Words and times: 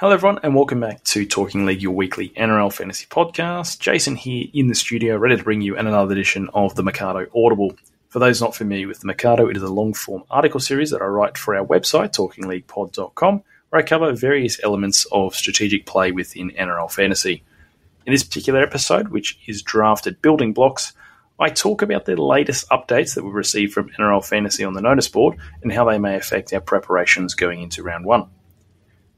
Hello, 0.00 0.12
everyone, 0.12 0.40
and 0.42 0.56
welcome 0.56 0.80
back 0.80 1.04
to 1.04 1.24
Talking 1.24 1.66
League, 1.66 1.80
your 1.80 1.92
weekly 1.92 2.30
NRL 2.30 2.72
fantasy 2.72 3.06
podcast. 3.06 3.78
Jason 3.78 4.16
here 4.16 4.48
in 4.52 4.66
the 4.66 4.74
studio, 4.74 5.16
ready 5.16 5.36
to 5.36 5.44
bring 5.44 5.60
you 5.60 5.76
another 5.76 6.12
edition 6.12 6.50
of 6.52 6.74
the 6.74 6.82
Mercato 6.82 7.28
Audible. 7.32 7.76
For 8.08 8.18
those 8.18 8.40
not 8.40 8.56
familiar 8.56 8.88
with 8.88 8.98
the 8.98 9.06
Mercato, 9.06 9.46
it 9.46 9.56
is 9.56 9.62
a 9.62 9.68
long 9.68 9.94
form 9.94 10.24
article 10.28 10.58
series 10.58 10.90
that 10.90 11.00
I 11.00 11.04
write 11.04 11.38
for 11.38 11.54
our 11.54 11.64
website, 11.64 12.12
talkingleaguepod.com, 12.12 13.44
where 13.68 13.80
I 13.80 13.84
cover 13.84 14.12
various 14.14 14.58
elements 14.64 15.06
of 15.12 15.36
strategic 15.36 15.86
play 15.86 16.10
within 16.10 16.50
NRL 16.50 16.90
fantasy. 16.90 17.44
In 18.04 18.12
this 18.12 18.24
particular 18.24 18.64
episode, 18.64 19.10
which 19.10 19.38
is 19.46 19.62
drafted 19.62 20.20
building 20.20 20.52
blocks, 20.52 20.92
I 21.38 21.50
talk 21.50 21.82
about 21.82 22.04
the 22.04 22.20
latest 22.20 22.68
updates 22.70 23.14
that 23.14 23.22
we've 23.22 23.32
received 23.32 23.72
from 23.72 23.90
NRL 23.90 24.26
Fantasy 24.26 24.64
on 24.64 24.72
the 24.72 24.82
notice 24.82 25.06
board 25.06 25.36
and 25.62 25.72
how 25.72 25.84
they 25.84 25.98
may 25.98 26.16
affect 26.16 26.52
our 26.52 26.60
preparations 26.60 27.34
going 27.34 27.62
into 27.62 27.84
round 27.84 28.04
one. 28.04 28.28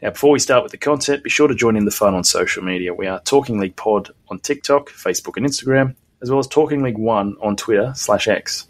Now, 0.03 0.11
before 0.11 0.31
we 0.31 0.39
start 0.39 0.63
with 0.63 0.73
the 0.73 0.79
content, 0.79 1.25
be 1.25 1.31
sure 1.31 1.49
to 1.49 1.55
join 1.55 1.75
in 1.75 1.87
the 1.87 1.91
fun 1.91 2.15
on 2.15 2.23
social 2.23 2.63
media. 2.63 2.93
We 2.93 3.07
are 3.07 3.19
Talking 3.21 3.59
League 3.59 3.77
Pod 3.77 4.11
on 4.29 4.39
TikTok, 4.41 4.91
Facebook, 4.91 5.39
and 5.39 5.47
Instagram, 5.47 5.97
as 6.21 6.31
well 6.31 6.39
as 6.39 6.47
Talking 6.47 6.83
League 6.83 6.99
One 6.99 7.35
on 7.41 7.57
Twitter 7.57 7.95
slash 7.97 8.29
X. 8.29 8.67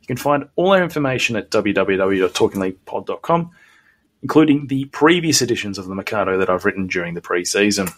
You 0.00 0.06
can 0.06 0.16
find 0.16 0.48
all 0.54 0.70
our 0.70 0.82
information 0.82 1.34
at 1.34 1.50
www.talkingleaguepod.com, 1.50 3.50
including 4.22 4.68
the 4.68 4.84
previous 4.86 5.42
editions 5.42 5.76
of 5.76 5.86
the 5.86 5.94
Mercato 5.94 6.38
that 6.38 6.48
I've 6.48 6.64
written 6.64 6.86
during 6.86 7.14
the 7.14 7.20
pre-season. 7.20 7.88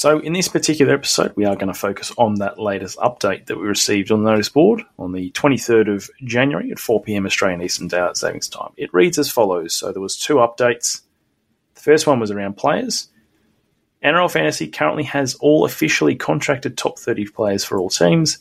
So, 0.00 0.18
in 0.18 0.32
this 0.32 0.48
particular 0.48 0.94
episode, 0.94 1.36
we 1.36 1.44
are 1.44 1.56
going 1.56 1.70
to 1.70 1.78
focus 1.78 2.10
on 2.16 2.36
that 2.36 2.58
latest 2.58 2.96
update 3.00 3.44
that 3.44 3.58
we 3.58 3.66
received 3.66 4.10
on 4.10 4.22
the 4.22 4.30
notice 4.30 4.48
board 4.48 4.80
on 4.98 5.12
the 5.12 5.30
23rd 5.32 5.94
of 5.94 6.08
January 6.24 6.72
at 6.72 6.78
4 6.78 7.02
pm 7.02 7.26
Australian 7.26 7.60
Eastern 7.60 7.86
Daylight 7.86 8.16
Savings 8.16 8.48
Time. 8.48 8.72
It 8.78 8.94
reads 8.94 9.18
as 9.18 9.30
follows. 9.30 9.74
So, 9.74 9.92
there 9.92 10.00
was 10.00 10.16
two 10.16 10.36
updates. 10.36 11.02
The 11.74 11.82
first 11.82 12.06
one 12.06 12.18
was 12.18 12.30
around 12.30 12.56
players. 12.56 13.08
NRL 14.02 14.30
Fantasy 14.32 14.68
currently 14.68 15.02
has 15.02 15.34
all 15.34 15.66
officially 15.66 16.16
contracted 16.16 16.78
top 16.78 16.98
30 16.98 17.26
players 17.26 17.66
for 17.66 17.78
all 17.78 17.90
teams. 17.90 18.38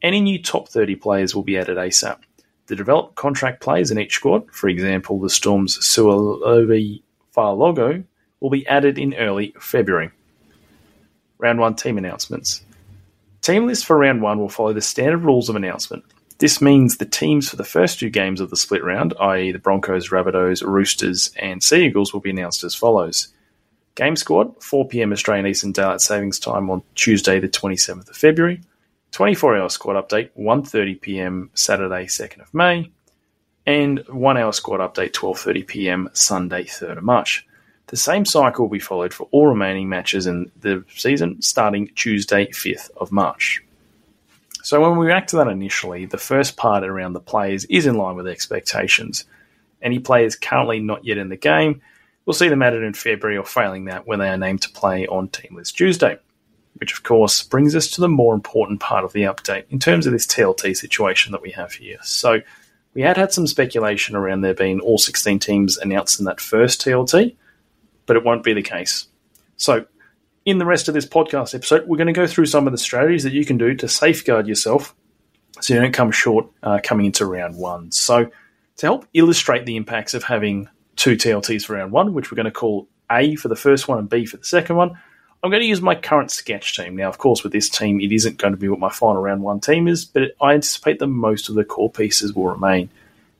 Any 0.00 0.22
new 0.22 0.42
top 0.42 0.70
30 0.70 0.96
players 0.96 1.34
will 1.34 1.42
be 1.42 1.58
added 1.58 1.76
ASAP. 1.76 2.20
The 2.64 2.76
developed 2.76 3.14
contract 3.14 3.60
players 3.60 3.90
in 3.90 3.98
each 3.98 4.14
squad, 4.14 4.50
for 4.52 4.70
example, 4.70 5.20
the 5.20 5.28
Storm's 5.28 5.76
Sualauvi 5.80 7.02
Fa'alogo, 7.36 8.04
will 8.40 8.48
be 8.48 8.66
added 8.66 8.96
in 8.96 9.12
early 9.12 9.52
February. 9.60 10.12
Round 11.38 11.58
1 11.58 11.76
team 11.76 11.98
announcements. 11.98 12.62
Team 13.40 13.66
lists 13.66 13.84
for 13.84 13.96
round 13.96 14.20
1 14.22 14.38
will 14.38 14.48
follow 14.48 14.72
the 14.72 14.80
standard 14.80 15.18
rules 15.18 15.48
of 15.48 15.56
announcement. 15.56 16.04
This 16.38 16.60
means 16.60 16.96
the 16.96 17.06
teams 17.06 17.48
for 17.48 17.56
the 17.56 17.64
first 17.64 17.98
two 17.98 18.10
games 18.10 18.40
of 18.40 18.50
the 18.50 18.56
split 18.56 18.84
round, 18.84 19.14
i.e., 19.20 19.50
the 19.50 19.58
Broncos, 19.58 20.10
Rabbitohs, 20.10 20.64
Roosters, 20.64 21.32
and 21.36 21.62
Sea 21.62 21.86
Eagles, 21.86 22.12
will 22.12 22.20
be 22.20 22.30
announced 22.30 22.62
as 22.62 22.76
follows. 22.76 23.28
Game 23.96 24.14
squad, 24.14 24.62
4 24.62 24.86
pm 24.86 25.12
Australian 25.12 25.48
Eastern 25.48 25.72
Daylight 25.72 26.00
Savings 26.00 26.38
Time 26.38 26.70
on 26.70 26.82
Tuesday, 26.94 27.40
the 27.40 27.48
27th 27.48 28.08
of 28.08 28.16
February. 28.16 28.60
24 29.10 29.56
hour 29.56 29.68
squad 29.68 29.94
update, 29.94 30.30
1.30 30.38 31.00
pm 31.00 31.50
Saturday, 31.54 32.04
2nd 32.06 32.42
of 32.42 32.54
May. 32.54 32.92
And 33.66 34.06
1 34.06 34.36
hour 34.36 34.52
squad 34.52 34.78
update, 34.78 35.10
12.30 35.10 35.66
pm 35.66 36.10
Sunday, 36.12 36.62
3rd 36.64 36.98
of 36.98 37.02
March. 37.02 37.47
The 37.88 37.96
same 37.96 38.26
cycle 38.26 38.64
will 38.64 38.70
be 38.70 38.78
followed 38.78 39.14
for 39.14 39.28
all 39.30 39.46
remaining 39.46 39.88
matches 39.88 40.26
in 40.26 40.50
the 40.60 40.84
season, 40.94 41.40
starting 41.40 41.90
Tuesday, 41.94 42.46
5th 42.48 42.90
of 42.98 43.10
March. 43.10 43.64
So 44.62 44.82
when 44.82 44.98
we 44.98 45.06
react 45.06 45.30
to 45.30 45.36
that 45.36 45.48
initially, 45.48 46.04
the 46.04 46.18
first 46.18 46.58
part 46.58 46.84
around 46.84 47.14
the 47.14 47.20
players 47.20 47.64
is 47.64 47.86
in 47.86 47.96
line 47.96 48.16
with 48.16 48.26
expectations. 48.26 49.24
Any 49.80 49.98
players 49.98 50.36
currently 50.36 50.80
not 50.80 51.06
yet 51.06 51.16
in 51.16 51.30
the 51.30 51.36
game, 51.36 51.80
we'll 52.26 52.34
see 52.34 52.48
them 52.48 52.62
added 52.62 52.82
in 52.82 52.92
February 52.92 53.38
or 53.38 53.44
failing 53.44 53.86
that 53.86 54.06
when 54.06 54.18
they 54.18 54.28
are 54.28 54.36
named 54.36 54.60
to 54.62 54.70
play 54.70 55.06
on 55.06 55.28
Team 55.28 55.56
List 55.56 55.76
Tuesday. 55.76 56.18
Which, 56.74 56.92
of 56.92 57.02
course, 57.02 57.42
brings 57.42 57.74
us 57.74 57.88
to 57.92 58.02
the 58.02 58.08
more 58.08 58.34
important 58.34 58.80
part 58.80 59.04
of 59.04 59.14
the 59.14 59.22
update 59.22 59.64
in 59.70 59.78
terms 59.78 60.06
of 60.06 60.12
this 60.12 60.26
TLT 60.26 60.76
situation 60.76 61.32
that 61.32 61.42
we 61.42 61.50
have 61.52 61.72
here. 61.72 61.98
So, 62.02 62.40
we 62.92 63.00
had 63.00 63.16
had 63.16 63.32
some 63.32 63.46
speculation 63.46 64.14
around 64.14 64.42
there 64.42 64.54
being 64.54 64.80
all 64.80 64.98
16 64.98 65.38
teams 65.38 65.78
announced 65.78 66.18
in 66.18 66.26
that 66.26 66.40
first 66.40 66.82
TLT 66.82 67.34
but 68.08 68.16
it 68.16 68.24
won't 68.24 68.42
be 68.42 68.54
the 68.54 68.62
case. 68.62 69.06
So, 69.56 69.84
in 70.44 70.58
the 70.58 70.66
rest 70.66 70.88
of 70.88 70.94
this 70.94 71.06
podcast 71.06 71.54
episode, 71.54 71.86
we're 71.86 71.98
going 71.98 72.08
to 72.08 72.12
go 72.12 72.26
through 72.26 72.46
some 72.46 72.66
of 72.66 72.72
the 72.72 72.78
strategies 72.78 73.22
that 73.22 73.34
you 73.34 73.44
can 73.44 73.58
do 73.58 73.74
to 73.76 73.86
safeguard 73.86 74.48
yourself 74.48 74.96
so 75.60 75.74
you 75.74 75.80
don't 75.80 75.92
come 75.92 76.10
short 76.10 76.46
uh, 76.62 76.80
coming 76.82 77.06
into 77.06 77.26
round 77.26 77.56
one. 77.56 77.92
So, 77.92 78.30
to 78.78 78.86
help 78.86 79.06
illustrate 79.14 79.66
the 79.66 79.76
impacts 79.76 80.14
of 80.14 80.24
having 80.24 80.68
two 80.96 81.16
TLTs 81.16 81.66
for 81.66 81.74
round 81.74 81.92
one, 81.92 82.14
which 82.14 82.32
we're 82.32 82.36
going 82.36 82.46
to 82.46 82.50
call 82.50 82.88
A 83.12 83.36
for 83.36 83.48
the 83.48 83.56
first 83.56 83.86
one 83.86 83.98
and 83.98 84.08
B 84.08 84.24
for 84.24 84.38
the 84.38 84.44
second 84.44 84.76
one, 84.76 84.98
I'm 85.42 85.50
going 85.50 85.62
to 85.62 85.68
use 85.68 85.82
my 85.82 85.94
current 85.94 86.30
sketch 86.30 86.76
team. 86.76 86.96
Now, 86.96 87.08
of 87.08 87.18
course, 87.18 87.44
with 87.44 87.52
this 87.52 87.68
team, 87.68 88.00
it 88.00 88.10
isn't 88.10 88.38
going 88.38 88.52
to 88.52 88.56
be 88.56 88.68
what 88.68 88.80
my 88.80 88.88
final 88.88 89.22
round 89.22 89.42
one 89.42 89.60
team 89.60 89.86
is, 89.86 90.04
but 90.04 90.32
I 90.40 90.54
anticipate 90.54 90.98
that 90.98 91.06
most 91.06 91.48
of 91.48 91.54
the 91.54 91.64
core 91.64 91.90
pieces 91.90 92.32
will 92.32 92.48
remain. 92.48 92.90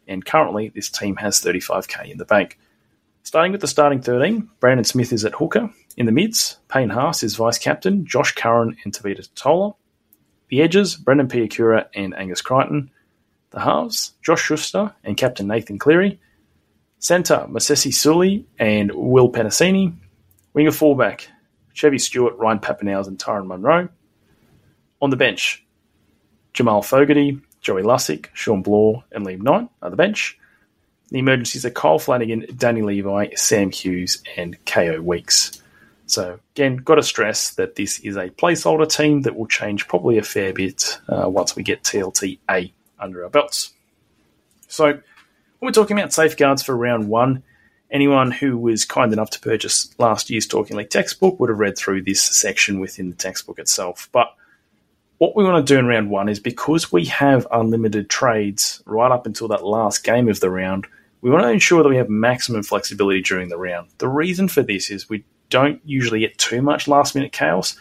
And 0.06 0.24
currently, 0.24 0.68
this 0.68 0.90
team 0.90 1.16
has 1.16 1.40
35k 1.40 2.10
in 2.10 2.18
the 2.18 2.24
bank. 2.24 2.58
Starting 3.22 3.52
with 3.52 3.60
the 3.60 3.66
starting 3.66 4.00
13, 4.00 4.48
Brandon 4.60 4.84
Smith 4.84 5.12
is 5.12 5.24
at 5.24 5.34
hooker. 5.34 5.70
In 5.96 6.06
the 6.06 6.12
mids, 6.12 6.58
Payne 6.68 6.90
Haas 6.90 7.22
is 7.22 7.36
vice 7.36 7.58
captain, 7.58 8.06
Josh 8.06 8.34
Curran 8.34 8.76
and 8.84 8.92
Tevita 8.92 9.28
Tatola. 9.28 9.74
The 10.48 10.62
edges, 10.62 10.96
Brendan 10.96 11.28
Piakura 11.28 11.86
and 11.94 12.14
Angus 12.14 12.40
Crichton. 12.40 12.90
The 13.50 13.60
halves, 13.60 14.12
Josh 14.22 14.42
Schuster 14.42 14.94
and 15.04 15.16
Captain 15.16 15.46
Nathan 15.46 15.78
Cleary. 15.78 16.20
Centre, 17.00 17.46
Masesi 17.48 17.92
Suli 17.92 18.46
and 18.58 18.90
Will 18.94 19.30
Penisini. 19.30 19.94
Winger 20.54 20.72
fullback, 20.72 21.28
Chevy 21.74 21.98
Stewart, 21.98 22.36
Ryan 22.38 22.60
Papenhuyzen 22.60 23.08
and 23.08 23.20
Tyrone 23.20 23.48
Munro. 23.48 23.88
On 25.02 25.10
the 25.10 25.16
bench, 25.16 25.64
Jamal 26.54 26.82
Fogarty, 26.82 27.40
Joey 27.60 27.82
Lussick, 27.82 28.26
Shawn 28.32 28.62
Blore 28.62 29.04
and 29.12 29.26
Liam 29.26 29.42
Knight 29.42 29.68
are 29.82 29.90
the 29.90 29.96
bench. 29.96 30.37
The 31.10 31.18
emergencies 31.18 31.64
are 31.64 31.70
Kyle 31.70 31.98
Flanagan, 31.98 32.46
Danny 32.56 32.82
Levi, 32.82 33.34
Sam 33.34 33.70
Hughes, 33.70 34.22
and 34.36 34.62
KO 34.66 35.00
Weeks. 35.00 35.62
So, 36.06 36.38
again, 36.54 36.76
got 36.76 36.96
to 36.96 37.02
stress 37.02 37.50
that 37.52 37.76
this 37.76 37.98
is 38.00 38.16
a 38.16 38.30
placeholder 38.30 38.90
team 38.90 39.22
that 39.22 39.36
will 39.36 39.46
change 39.46 39.88
probably 39.88 40.18
a 40.18 40.22
fair 40.22 40.52
bit 40.52 40.98
uh, 41.08 41.28
once 41.28 41.56
we 41.56 41.62
get 41.62 41.82
TLT 41.82 42.38
A 42.50 42.72
under 42.98 43.24
our 43.24 43.30
belts. 43.30 43.72
So, 44.68 44.86
when 44.86 45.02
we're 45.60 45.72
talking 45.72 45.98
about 45.98 46.12
safeguards 46.12 46.62
for 46.62 46.76
round 46.76 47.08
one, 47.08 47.42
anyone 47.90 48.30
who 48.30 48.56
was 48.56 48.84
kind 48.84 49.12
enough 49.12 49.30
to 49.30 49.40
purchase 49.40 49.94
last 49.98 50.30
year's 50.30 50.46
Talking 50.46 50.76
League 50.76 50.90
textbook 50.90 51.40
would 51.40 51.50
have 51.50 51.58
read 51.58 51.76
through 51.76 52.02
this 52.02 52.22
section 52.22 52.80
within 52.80 53.10
the 53.10 53.16
textbook 53.16 53.58
itself. 53.58 54.08
But 54.12 54.34
what 55.18 55.34
we 55.34 55.44
want 55.44 55.66
to 55.66 55.74
do 55.74 55.78
in 55.78 55.86
round 55.86 56.10
one 56.10 56.28
is 56.28 56.38
because 56.38 56.92
we 56.92 57.06
have 57.06 57.46
unlimited 57.50 58.08
trades 58.08 58.82
right 58.86 59.10
up 59.10 59.26
until 59.26 59.48
that 59.48 59.66
last 59.66 60.04
game 60.04 60.28
of 60.28 60.40
the 60.40 60.50
round, 60.50 60.86
we 61.20 61.30
want 61.30 61.44
to 61.44 61.50
ensure 61.50 61.82
that 61.82 61.88
we 61.88 61.96
have 61.96 62.08
maximum 62.08 62.62
flexibility 62.62 63.20
during 63.20 63.48
the 63.48 63.58
round. 63.58 63.88
The 63.98 64.08
reason 64.08 64.48
for 64.48 64.62
this 64.62 64.90
is 64.90 65.08
we 65.08 65.24
don't 65.50 65.80
usually 65.84 66.20
get 66.20 66.38
too 66.38 66.62
much 66.62 66.88
last 66.88 67.14
minute 67.14 67.32
chaos, 67.32 67.76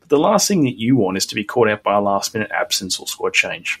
but 0.00 0.08
the 0.08 0.18
last 0.18 0.48
thing 0.48 0.64
that 0.64 0.78
you 0.78 0.96
want 0.96 1.16
is 1.16 1.26
to 1.26 1.34
be 1.34 1.44
caught 1.44 1.68
out 1.68 1.82
by 1.82 1.96
a 1.96 2.00
last 2.00 2.34
minute 2.34 2.50
absence 2.50 2.98
or 2.98 3.06
squad 3.06 3.32
change. 3.32 3.80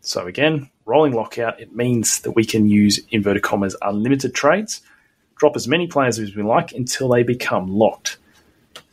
So, 0.00 0.26
again, 0.26 0.68
rolling 0.84 1.14
lockout, 1.14 1.60
it 1.60 1.74
means 1.74 2.20
that 2.20 2.32
we 2.32 2.44
can 2.44 2.68
use 2.68 3.00
inverted 3.10 3.42
commas 3.42 3.76
unlimited 3.80 4.34
trades, 4.34 4.82
drop 5.36 5.56
as 5.56 5.68
many 5.68 5.86
players 5.86 6.18
as 6.18 6.34
we 6.34 6.42
like 6.42 6.72
until 6.72 7.08
they 7.08 7.22
become 7.22 7.68
locked. 7.68 8.18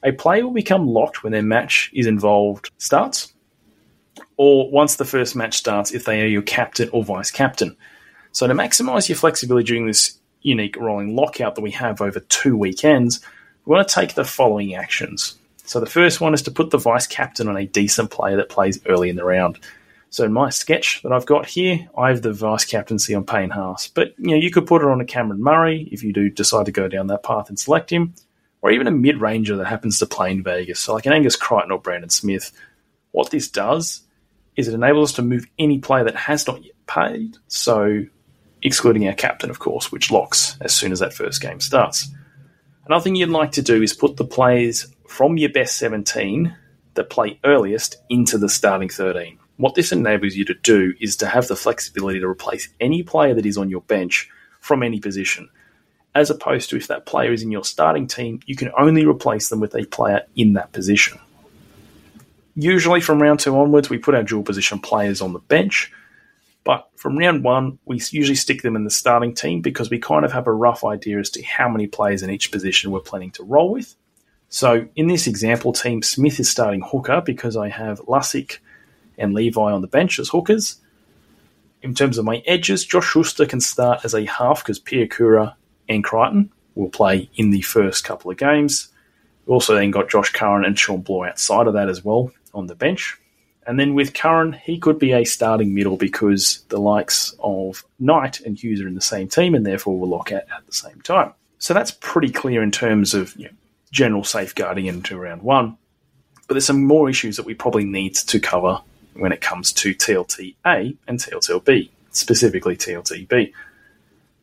A 0.04 0.12
player 0.12 0.46
will 0.46 0.54
become 0.54 0.88
locked 0.88 1.24
when 1.24 1.32
their 1.32 1.42
match 1.42 1.92
is 1.94 2.08
involved 2.08 2.72
starts, 2.78 3.34
or 4.38 4.70
once 4.72 4.96
the 4.96 5.06
first 5.06 5.36
match 5.36 5.58
starts 5.58 5.92
if 5.92 6.06
they 6.06 6.22
are 6.22 6.28
your 6.28 6.42
captain 6.42 6.90
or 6.94 7.04
vice 7.04 7.32
captain. 7.32 7.76
So 8.32 8.48
to 8.48 8.54
maximise 8.54 9.10
your 9.10 9.18
flexibility 9.18 9.66
during 9.66 9.88
this 9.88 10.18
unique 10.42 10.78
rolling 10.78 11.16
lockout 11.16 11.56
that 11.56 11.62
we 11.62 11.72
have 11.72 12.02
over 12.02 12.20
two 12.20 12.56
weekends, 12.58 13.20
we 13.66 13.76
want 13.76 13.88
to 13.88 13.94
take 13.94 14.16
the 14.16 14.26
following 14.26 14.74
actions. 14.76 15.38
So 15.64 15.80
the 15.80 15.86
first 15.86 16.20
one 16.20 16.34
is 16.34 16.42
to 16.44 16.52
put 16.52 16.72
the 16.72 16.78
vice 16.78 17.08
captain 17.08 17.48
on 17.48 17.58
a 17.58 17.66
decent 17.66 18.10
player 18.10 18.38
that 18.38 18.50
plays 18.50 18.80
early 18.88 19.10
in 19.10 19.16
the 19.16 19.24
round. 19.24 19.60
So 20.10 20.26
in 20.26 20.34
my 20.34 20.50
sketch 20.50 21.02
that 21.04 21.14
I've 21.14 21.26
got 21.26 21.46
here, 21.46 21.88
I 21.98 22.10
have 22.10 22.22
the 22.22 22.34
vice 22.34 22.66
captaincy 22.66 23.16
on 23.16 23.26
Payne 23.26 23.52
Haas. 23.52 23.88
But 23.88 24.14
you 24.18 24.32
know, 24.32 24.36
you 24.36 24.52
could 24.52 24.68
put 24.68 24.82
it 24.82 24.88
on 24.88 25.00
a 25.00 25.06
Cameron 25.06 25.42
Murray 25.42 25.88
if 25.92 26.04
you 26.04 26.12
do 26.12 26.30
decide 26.30 26.66
to 26.66 26.72
go 26.72 26.88
down 26.88 27.08
that 27.08 27.24
path 27.24 27.48
and 27.48 27.58
select 27.58 27.90
him, 27.90 28.14
or 28.62 28.72
even 28.72 28.88
a 28.88 28.92
mid-ranger 28.92 29.56
that 29.58 29.68
happens 29.68 30.00
to 30.00 30.06
play 30.06 30.32
in 30.32 30.44
Vegas. 30.44 30.82
So 30.82 30.94
like 30.94 31.06
an 31.06 31.14
Angus 31.14 31.36
Crichton 31.38 31.72
or 31.72 31.80
Brandon 31.80 32.10
Smith. 32.10 32.52
What 33.12 33.30
this 33.30 33.48
does 33.48 34.02
is 34.58 34.68
it 34.68 34.74
enables 34.74 35.12
us 35.12 35.16
to 35.16 35.22
move 35.22 35.46
any 35.58 35.80
player 35.80 36.04
that 36.04 36.16
has 36.16 36.46
not 36.46 36.64
yet 36.64 36.76
paid. 36.88 37.38
So 37.48 38.04
excluding 38.64 39.08
our 39.08 39.14
captain, 39.14 39.50
of 39.50 39.60
course, 39.60 39.92
which 39.92 40.12
locks 40.12 40.58
as 40.62 40.74
soon 40.74 40.92
as 40.92 41.00
that 41.00 41.14
first 41.14 41.42
game 41.42 41.60
starts. 41.60 42.10
Another 42.86 43.04
thing 43.04 43.16
you'd 43.16 43.30
like 43.30 43.52
to 43.54 43.62
do 43.62 43.82
is 43.82 43.94
put 43.94 44.18
the 44.18 44.26
players 44.26 44.88
from 45.08 45.38
your 45.38 45.50
best 45.52 45.78
17 45.78 46.56
that 46.96 47.10
play 47.10 47.40
earliest 47.44 47.98
into 48.10 48.38
the 48.38 48.50
starting 48.50 48.90
13. 48.90 49.38
What 49.58 49.76
this 49.76 49.92
enables 49.92 50.36
you 50.36 50.46
to 50.46 50.54
do 50.56 50.94
is 51.00 51.16
to 51.18 51.28
have 51.28 51.48
the 51.48 51.56
flexibility 51.56 52.20
to 52.20 52.28
replace 52.28 52.70
any 52.80 53.04
player 53.04 53.34
that 53.36 53.46
is 53.46 53.58
on 53.58 53.70
your 53.70 53.82
bench 53.82 54.30
from 54.60 54.84
any 54.84 55.00
position. 55.00 55.50
as 56.14 56.30
opposed 56.30 56.70
to 56.70 56.76
if 56.76 56.88
that 56.88 57.06
player 57.06 57.32
is 57.32 57.42
in 57.42 57.52
your 57.52 57.64
starting 57.64 58.08
team, 58.08 58.40
you 58.46 58.56
can 58.56 58.72
only 58.78 59.06
replace 59.06 59.50
them 59.50 59.60
with 59.60 59.76
a 59.76 59.86
player 59.86 60.22
in 60.36 60.54
that 60.54 60.72
position. 60.74 61.20
Usually 62.56 63.00
from 63.00 63.22
round 63.22 63.40
two 63.40 63.58
onwards, 63.58 63.90
we 63.90 63.98
put 63.98 64.16
our 64.16 64.24
dual 64.24 64.44
position 64.44 64.80
players 64.80 65.22
on 65.22 65.32
the 65.34 65.40
bench, 65.40 65.92
but 66.64 66.90
from 66.96 67.18
round 67.18 67.44
one, 67.44 67.80
we 67.86 67.96
usually 68.12 68.36
stick 68.36 68.62
them 68.62 68.76
in 68.76 68.84
the 68.84 68.92
starting 68.92 69.34
team 69.34 69.62
because 69.62 69.90
we 69.90 70.00
kind 70.00 70.24
of 70.24 70.32
have 70.32 70.48
a 70.48 70.54
rough 70.54 70.84
idea 70.84 71.20
as 71.20 71.30
to 71.32 71.44
how 71.44 71.68
many 71.68 71.88
players 71.88 72.22
in 72.22 72.30
each 72.30 72.52
position 72.52 72.92
we're 72.92 73.00
planning 73.00 73.32
to 73.32 73.44
roll 73.44 73.72
with. 73.72 73.96
So 74.50 74.88
in 74.96 75.08
this 75.08 75.28
example 75.28 75.74
team, 75.74 76.04
Smith 76.04 76.40
is 76.40 76.50
starting 76.50 76.82
hooker 76.82 77.22
because 77.22 77.58
I 77.58 77.70
have 77.70 78.02
Lussick 78.02 78.58
and 79.18 79.34
Levi 79.34 79.72
on 79.72 79.82
the 79.82 79.88
bench 79.88 80.20
as 80.20 80.30
hookers. 80.30 80.78
In 81.82 81.96
terms 81.96 82.18
of 82.18 82.26
my 82.26 82.44
edges, 82.46 82.86
Josh 82.86 83.08
Schuster 83.08 83.46
can 83.46 83.62
start 83.62 84.02
as 84.04 84.14
a 84.14 84.26
half 84.26 84.62
because 84.64 84.80
Piakura 84.80 85.56
and 85.90 86.04
Crichton 86.04 86.52
will 86.76 86.90
play 86.90 87.30
in 87.36 87.50
the 87.50 87.62
first 87.62 88.04
couple 88.04 88.30
of 88.30 88.38
games. 88.38 88.90
We 89.46 89.54
also 89.54 89.74
then 89.74 89.90
got 89.90 90.10
Josh 90.10 90.32
Curran 90.32 90.64
and 90.64 90.78
Shawn 90.78 91.02
Blore 91.02 91.28
outside 91.28 91.66
of 91.66 91.74
that 91.74 91.90
as 91.90 92.06
well 92.06 92.32
on 92.54 92.68
the 92.68 92.76
bench. 92.76 93.18
And 93.68 93.80
then 93.80 93.94
with 93.94 94.14
Curran, 94.14 94.54
he 94.54 94.80
could 94.80 94.98
be 94.98 95.12
a 95.12 95.24
starting 95.24 95.74
middle 95.74 95.98
because 95.98 96.64
the 96.70 96.80
likes 96.80 97.36
of 97.40 97.86
Knight 98.00 98.42
and 98.42 98.58
Hughes 98.58 98.82
are 98.82 98.88
in 98.88 98.96
the 98.96 99.02
same 99.02 99.28
team 99.28 99.54
and 99.54 99.66
therefore 99.66 100.00
will 100.00 100.10
lock 100.10 100.32
out 100.32 100.44
at 100.56 100.66
the 100.66 100.74
same 100.74 101.00
time. 101.02 101.34
So 101.60 101.74
that's 101.74 101.92
pretty 101.92 102.32
clear 102.32 102.64
in 102.64 102.72
terms 102.72 103.14
of 103.14 103.36
you 103.36 103.46
know, 103.46 103.52
general 103.92 104.24
safeguarding 104.24 104.88
into 104.88 105.18
round 105.18 105.44
one. 105.44 105.78
But 106.48 106.56
there's 106.56 106.66
some 106.66 106.84
more 106.84 107.10
issues 107.10 107.38
that 107.38 107.46
we 107.46 107.54
probably 107.54 107.86
need 107.86 108.16
to 108.16 108.40
cover 108.40 108.82
when 109.14 109.32
it 109.32 109.42
comes 109.42 109.72
to 109.74 109.94
TLT-A 109.94 110.96
and 111.08 111.20
TLT-B, 111.20 111.92
specifically 112.12 112.76
TLT-B. 112.76 113.54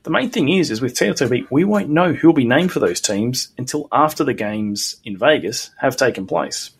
The 0.05 0.11
main 0.11 0.31
thing 0.31 0.49
is, 0.49 0.71
is 0.71 0.81
with 0.81 0.95
TLT-B, 0.95 1.49
we 1.51 1.65
won't 1.65 1.91
know 1.91 2.13
who'll 2.13 2.33
be 2.33 2.47
named 2.47 2.73
for 2.73 2.79
those 2.79 3.01
teams 3.01 3.49
until 3.59 3.89
after 3.91 4.25
the 4.25 4.33
games 4.33 4.97
in 5.05 5.19
Vegas 5.19 5.71
have 5.79 5.97
taken 5.97 6.27
place. 6.27 6.71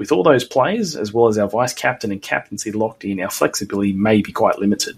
With 0.00 0.12
all 0.12 0.22
those 0.22 0.44
players, 0.44 0.96
as 0.96 1.12
well 1.12 1.28
as 1.28 1.36
our 1.36 1.46
vice 1.46 1.74
captain 1.74 2.10
and 2.10 2.22
captaincy 2.22 2.72
locked 2.72 3.04
in, 3.04 3.20
our 3.20 3.28
flexibility 3.28 3.92
may 3.92 4.22
be 4.22 4.32
quite 4.32 4.58
limited. 4.58 4.96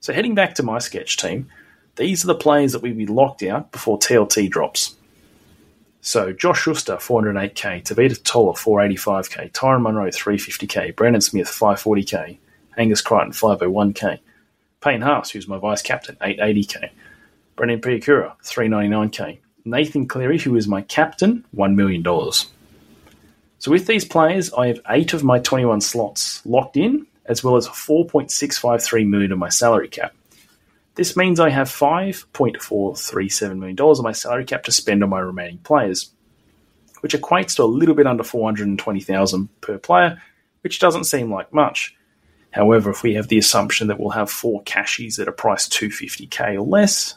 So, 0.00 0.14
heading 0.14 0.34
back 0.34 0.54
to 0.54 0.62
my 0.62 0.78
sketch 0.78 1.18
team, 1.18 1.50
these 1.96 2.24
are 2.24 2.28
the 2.28 2.34
players 2.34 2.72
that 2.72 2.80
we 2.80 2.88
will 2.88 2.96
be 2.96 3.06
locked 3.06 3.42
out 3.42 3.70
before 3.70 3.98
TLT 3.98 4.48
drops. 4.48 4.96
So, 6.00 6.32
Josh 6.32 6.62
Schuster, 6.62 6.96
408k, 6.96 7.84
Tevita 7.84 8.18
Tatola, 8.18 8.56
485k, 8.56 9.52
Tyrone 9.52 9.82
Munro, 9.82 10.08
350k, 10.08 10.96
Brandon 10.96 11.20
Smith, 11.20 11.48
540k, 11.48 12.38
Angus 12.78 13.02
Crichton, 13.02 13.32
501k, 13.32 14.20
Payne 14.80 15.02
Haas, 15.02 15.28
who's 15.28 15.46
my 15.46 15.58
vice 15.58 15.82
captain, 15.82 16.16
880k, 16.22 16.88
Brendan 17.56 17.82
Piakura, 17.82 18.32
399k, 18.42 19.40
Nathan 19.66 20.08
Cleary, 20.08 20.38
who 20.38 20.56
is 20.56 20.66
my 20.66 20.80
captain, 20.80 21.44
$1 21.54 21.74
million. 21.74 22.02
So 23.58 23.72
with 23.72 23.86
these 23.86 24.04
players, 24.04 24.52
I 24.52 24.68
have 24.68 24.80
eight 24.88 25.12
of 25.12 25.24
my 25.24 25.40
21 25.40 25.80
slots 25.80 26.44
locked 26.46 26.76
in, 26.76 27.06
as 27.26 27.42
well 27.42 27.56
as 27.56 27.66
4.653 27.66 29.06
million 29.06 29.32
of 29.32 29.38
my 29.38 29.48
salary 29.48 29.88
cap. 29.88 30.14
This 30.94 31.16
means 31.16 31.38
I 31.38 31.50
have 31.50 31.68
$5.437 31.68 33.58
million 33.58 33.80
of 33.80 34.02
my 34.02 34.12
salary 34.12 34.44
cap 34.44 34.64
to 34.64 34.72
spend 34.72 35.02
on 35.02 35.10
my 35.10 35.20
remaining 35.20 35.58
players, 35.58 36.10
which 37.00 37.14
equates 37.14 37.56
to 37.56 37.64
a 37.64 37.64
little 37.64 37.94
bit 37.94 38.06
under 38.06 38.24
420,000 38.24 39.60
per 39.60 39.78
player, 39.78 40.22
which 40.62 40.78
doesn't 40.78 41.04
seem 41.04 41.32
like 41.32 41.52
much. 41.52 41.96
However, 42.50 42.90
if 42.90 43.02
we 43.02 43.14
have 43.14 43.28
the 43.28 43.38
assumption 43.38 43.88
that 43.88 44.00
we'll 44.00 44.10
have 44.10 44.30
four 44.30 44.62
cashies 44.62 45.18
at 45.18 45.28
a 45.28 45.32
price 45.32 45.68
250k 45.68 46.54
or 46.54 46.62
less, 46.62 47.14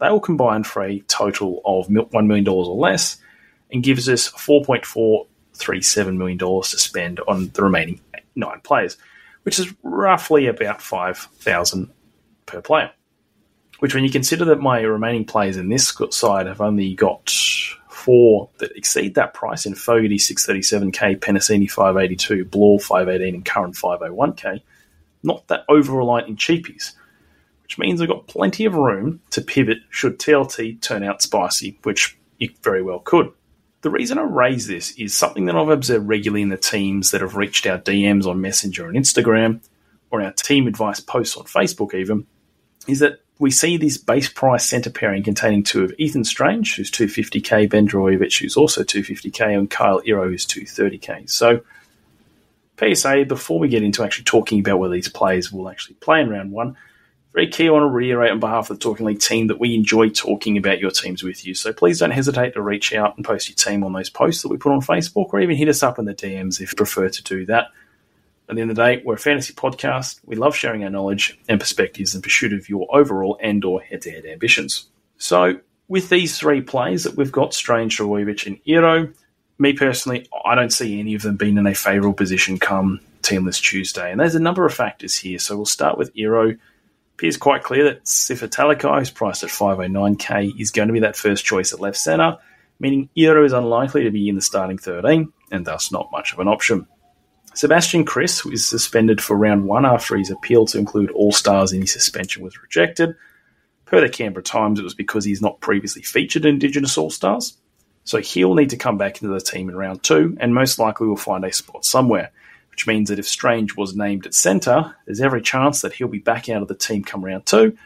they 0.00 0.08
will 0.08 0.20
combine 0.20 0.64
for 0.64 0.82
a 0.82 1.00
total 1.00 1.60
of 1.64 1.88
$1 1.88 2.26
million 2.26 2.46
or 2.48 2.76
less 2.76 3.18
and 3.72 3.82
gives 3.82 4.08
us 4.08 4.30
4.4 4.30 5.26
$37 5.60 6.16
million 6.16 6.38
to 6.38 6.78
spend 6.78 7.20
on 7.28 7.48
the 7.50 7.62
remaining 7.62 8.00
nine 8.34 8.60
players, 8.62 8.96
which 9.42 9.58
is 9.58 9.72
roughly 9.82 10.46
about 10.46 10.82
5000 10.82 11.90
per 12.46 12.60
player. 12.60 12.90
Which, 13.78 13.94
when 13.94 14.04
you 14.04 14.10
consider 14.10 14.44
that 14.46 14.60
my 14.60 14.80
remaining 14.80 15.24
players 15.24 15.56
in 15.56 15.70
this 15.70 15.96
side 16.10 16.46
have 16.46 16.60
only 16.60 16.94
got 16.94 17.30
four 17.88 18.50
that 18.58 18.76
exceed 18.76 19.14
that 19.14 19.34
price 19.34 19.66
in 19.66 19.74
Fogarty 19.74 20.18
637k, 20.18 21.18
Penisini 21.18 21.70
582, 21.70 22.44
Blore 22.46 22.80
518, 22.80 23.34
and 23.34 23.44
Curran 23.44 23.72
501k, 23.72 24.60
not 25.22 25.46
that 25.48 25.64
over 25.68 25.92
reliant 25.92 26.28
in 26.28 26.36
cheapies, 26.36 26.92
which 27.62 27.78
means 27.78 28.00
I've 28.00 28.08
got 28.08 28.26
plenty 28.26 28.64
of 28.64 28.74
room 28.74 29.20
to 29.30 29.40
pivot 29.40 29.78
should 29.90 30.18
TLT 30.18 30.80
turn 30.80 31.02
out 31.02 31.22
spicy, 31.22 31.78
which 31.82 32.18
it 32.38 32.58
very 32.62 32.82
well 32.82 33.00
could. 33.00 33.32
The 33.82 33.90
reason 33.90 34.18
I 34.18 34.22
raise 34.22 34.66
this 34.66 34.90
is 34.92 35.16
something 35.16 35.46
that 35.46 35.56
I've 35.56 35.70
observed 35.70 36.06
regularly 36.06 36.42
in 36.42 36.50
the 36.50 36.56
teams 36.56 37.10
that 37.10 37.22
have 37.22 37.36
reached 37.36 37.66
our 37.66 37.78
DMs 37.78 38.26
on 38.26 38.40
Messenger 38.40 38.88
and 38.88 38.96
Instagram, 38.96 39.60
or 40.10 40.20
our 40.22 40.32
team 40.32 40.66
advice 40.66 41.00
posts 41.00 41.36
on 41.36 41.44
Facebook 41.44 41.94
even, 41.94 42.26
is 42.86 42.98
that 42.98 43.20
we 43.38 43.50
see 43.50 43.78
this 43.78 43.96
base 43.96 44.28
price 44.28 44.68
centre 44.68 44.90
pairing 44.90 45.22
containing 45.22 45.62
two 45.62 45.82
of 45.82 45.94
Ethan 45.96 46.24
Strange, 46.24 46.76
who's 46.76 46.90
250k, 46.90 47.70
Ben 47.70 47.88
Trbojevic, 47.88 48.38
who's 48.38 48.56
also 48.56 48.82
250k, 48.82 49.58
and 49.58 49.70
Kayal 49.70 50.02
Iro, 50.04 50.28
who's 50.28 50.46
230k. 50.46 51.28
So, 51.30 51.62
PSA, 52.78 53.24
before 53.26 53.58
we 53.58 53.68
get 53.68 53.82
into 53.82 54.04
actually 54.04 54.24
talking 54.24 54.60
about 54.60 54.78
whether 54.78 54.92
these 54.92 55.08
players 55.08 55.50
will 55.50 55.70
actually 55.70 55.94
play 55.96 56.20
in 56.20 56.28
round 56.28 56.52
one, 56.52 56.76
very 57.32 57.48
key. 57.48 57.68
I 57.68 57.70
want 57.70 57.84
to 57.84 57.88
reiterate 57.88 58.32
on 58.32 58.40
behalf 58.40 58.70
of 58.70 58.78
the 58.78 58.82
Talking 58.82 59.06
League 59.06 59.20
team 59.20 59.46
that 59.48 59.60
we 59.60 59.74
enjoy 59.74 60.08
talking 60.08 60.56
about 60.56 60.80
your 60.80 60.90
teams 60.90 61.22
with 61.22 61.46
you. 61.46 61.54
So 61.54 61.72
please 61.72 62.00
don't 62.00 62.10
hesitate 62.10 62.54
to 62.54 62.62
reach 62.62 62.92
out 62.92 63.16
and 63.16 63.24
post 63.24 63.48
your 63.48 63.56
team 63.56 63.84
on 63.84 63.92
those 63.92 64.10
posts 64.10 64.42
that 64.42 64.48
we 64.48 64.56
put 64.56 64.72
on 64.72 64.80
Facebook 64.80 65.32
or 65.32 65.40
even 65.40 65.56
hit 65.56 65.68
us 65.68 65.82
up 65.82 65.98
in 65.98 66.06
the 66.06 66.14
DMs 66.14 66.60
if 66.60 66.72
you 66.72 66.76
prefer 66.76 67.08
to 67.08 67.22
do 67.22 67.46
that. 67.46 67.68
At 68.48 68.56
the 68.56 68.62
end 68.62 68.70
of 68.70 68.76
the 68.76 68.82
day, 68.82 69.02
we're 69.04 69.14
a 69.14 69.18
fantasy 69.18 69.54
podcast. 69.54 70.18
We 70.24 70.34
love 70.34 70.56
sharing 70.56 70.82
our 70.82 70.90
knowledge 70.90 71.38
and 71.48 71.60
perspectives 71.60 72.16
in 72.16 72.22
pursuit 72.22 72.52
of 72.52 72.68
your 72.68 72.88
overall 72.90 73.38
and 73.40 73.64
or 73.64 73.80
head-to-head 73.80 74.26
ambitions. 74.26 74.88
So 75.18 75.60
with 75.86 76.08
these 76.08 76.36
three 76.36 76.60
plays 76.60 77.04
that 77.04 77.16
we've 77.16 77.30
got, 77.30 77.54
Strange, 77.54 77.96
Trbojevic 77.96 78.46
and 78.46 78.58
Iro, 78.64 79.08
me 79.60 79.72
personally, 79.74 80.26
I 80.44 80.56
don't 80.56 80.72
see 80.72 80.98
any 80.98 81.14
of 81.14 81.22
them 81.22 81.36
being 81.36 81.58
in 81.58 81.66
a 81.66 81.74
favourable 81.74 82.14
position 82.14 82.58
come 82.58 82.98
Team 83.22 83.44
List 83.44 83.62
Tuesday. 83.64 84.10
And 84.10 84.18
there's 84.18 84.34
a 84.34 84.40
number 84.40 84.66
of 84.66 84.74
factors 84.74 85.16
here. 85.16 85.38
So 85.38 85.54
we'll 85.56 85.66
start 85.66 85.96
with 85.96 86.10
Iro 86.16 86.56
appears 87.20 87.36
quite 87.36 87.62
clear 87.62 87.84
that 87.84 88.02
Sifa 88.04 88.48
Talakai, 88.48 88.98
who's 88.98 89.10
priced 89.10 89.42
at 89.42 89.50
509k, 89.50 90.58
is 90.58 90.70
going 90.70 90.88
to 90.88 90.94
be 90.94 91.00
that 91.00 91.16
first 91.16 91.44
choice 91.44 91.70
at 91.70 91.78
left 91.78 91.98
centre, 91.98 92.38
meaning 92.78 93.10
Iro 93.14 93.44
is 93.44 93.52
unlikely 93.52 94.04
to 94.04 94.10
be 94.10 94.30
in 94.30 94.36
the 94.36 94.40
starting 94.40 94.78
13 94.78 95.30
and 95.52 95.66
thus 95.66 95.92
not 95.92 96.10
much 96.10 96.32
of 96.32 96.38
an 96.38 96.48
option. 96.48 96.86
Sebastian 97.52 98.06
Kris 98.06 98.46
is 98.46 98.66
suspended 98.66 99.22
for 99.22 99.36
round 99.36 99.66
one 99.66 99.84
after 99.84 100.16
his 100.16 100.30
appeal 100.30 100.64
to 100.64 100.78
include 100.78 101.10
all 101.10 101.30
stars 101.30 101.74
in 101.74 101.82
his 101.82 101.92
suspension 101.92 102.42
was 102.42 102.62
rejected. 102.62 103.14
Per 103.84 104.00
the 104.00 104.08
Canberra 104.08 104.42
Times, 104.42 104.80
it 104.80 104.84
was 104.84 104.94
because 104.94 105.26
he's 105.26 105.42
not 105.42 105.60
previously 105.60 106.00
featured 106.00 106.46
in 106.46 106.54
Indigenous 106.54 106.96
All 106.96 107.10
Stars. 107.10 107.58
So 108.04 108.20
he'll 108.20 108.54
need 108.54 108.70
to 108.70 108.78
come 108.78 108.96
back 108.96 109.20
into 109.20 109.34
the 109.34 109.42
team 109.42 109.68
in 109.68 109.76
round 109.76 110.02
two 110.02 110.38
and 110.40 110.54
most 110.54 110.78
likely 110.78 111.06
will 111.06 111.16
find 111.16 111.44
a 111.44 111.52
spot 111.52 111.84
somewhere 111.84 112.32
which 112.80 112.86
means 112.86 113.10
that 113.10 113.18
if 113.18 113.28
Strange 113.28 113.76
was 113.76 113.94
named 113.94 114.24
at 114.24 114.32
centre, 114.32 114.96
there's 115.04 115.20
every 115.20 115.42
chance 115.42 115.82
that 115.82 115.92
he'll 115.92 116.08
be 116.08 116.18
back 116.18 116.48
out 116.48 116.62
of 116.62 116.68
the 116.68 116.74
team 116.74 117.04
come 117.04 117.22
round 117.22 117.44
two, 117.44 117.76